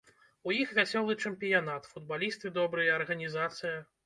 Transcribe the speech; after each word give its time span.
У 0.49 0.53
іх 0.61 0.71
вясёлы 0.79 1.15
чэмпіянат, 1.25 1.83
футбалісты 1.93 2.53
добрыя, 2.57 2.97
арганізацыя. 2.99 3.77